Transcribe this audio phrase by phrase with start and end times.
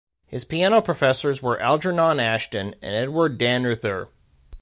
[0.25, 4.07] His piano professors were Algernon Ashton and Edward Dannreuther.